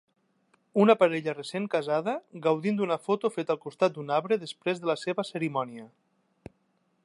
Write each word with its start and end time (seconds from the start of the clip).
una 0.83 0.93
parella 1.01 1.35
recent 1.35 1.67
casada 1.73 2.15
gaudint 2.47 2.79
d'una 2.79 2.97
foto 3.09 3.31
feta 3.35 3.55
al 3.57 3.61
costat 3.67 3.95
d'un 3.99 4.11
arbre 4.17 4.41
després 4.45 4.83
de 4.85 4.91
la 4.95 4.99
seva 5.05 5.29
cerimònia. 5.33 5.89